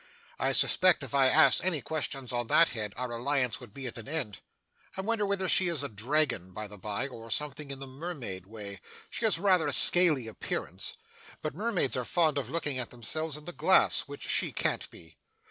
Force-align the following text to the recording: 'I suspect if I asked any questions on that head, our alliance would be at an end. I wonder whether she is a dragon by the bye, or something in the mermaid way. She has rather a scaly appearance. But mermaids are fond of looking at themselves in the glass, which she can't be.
'I 0.39 0.53
suspect 0.53 1.03
if 1.03 1.13
I 1.13 1.27
asked 1.27 1.63
any 1.63 1.79
questions 1.79 2.33
on 2.33 2.47
that 2.47 2.69
head, 2.69 2.91
our 2.97 3.11
alliance 3.11 3.59
would 3.59 3.71
be 3.71 3.85
at 3.85 3.99
an 3.99 4.07
end. 4.07 4.39
I 4.97 5.01
wonder 5.01 5.27
whether 5.27 5.47
she 5.47 5.67
is 5.67 5.83
a 5.83 5.89
dragon 5.89 6.53
by 6.53 6.65
the 6.65 6.79
bye, 6.79 7.07
or 7.07 7.29
something 7.29 7.69
in 7.69 7.77
the 7.77 7.85
mermaid 7.85 8.47
way. 8.47 8.81
She 9.11 9.25
has 9.25 9.37
rather 9.37 9.67
a 9.67 9.71
scaly 9.73 10.25
appearance. 10.27 10.95
But 11.43 11.53
mermaids 11.53 11.95
are 11.95 12.03
fond 12.03 12.39
of 12.39 12.49
looking 12.49 12.79
at 12.79 12.89
themselves 12.89 13.37
in 13.37 13.45
the 13.45 13.51
glass, 13.53 14.07
which 14.07 14.27
she 14.27 14.51
can't 14.51 14.89
be. 14.89 15.17